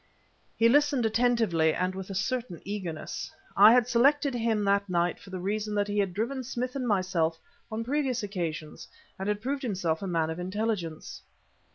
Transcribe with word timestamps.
He 0.57 0.67
listened 0.67 1.05
attentively 1.05 1.75
and 1.75 1.93
with 1.93 2.09
a 2.09 2.15
certain 2.15 2.59
eagerness. 2.65 3.31
I 3.55 3.71
had 3.71 3.87
selected 3.87 4.33
him 4.33 4.63
that 4.63 4.89
night 4.89 5.19
for 5.19 5.29
the 5.29 5.39
reason 5.39 5.75
that 5.75 5.87
he 5.87 5.99
had 5.99 6.11
driven 6.11 6.43
Smith 6.43 6.75
and 6.75 6.87
myself 6.87 7.37
on 7.71 7.83
previous 7.83 8.23
occasions 8.23 8.87
and 9.19 9.29
had 9.29 9.41
proved 9.41 9.61
himself 9.61 10.01
a 10.01 10.07
man 10.07 10.31
of 10.31 10.39
intelligence. 10.39 11.21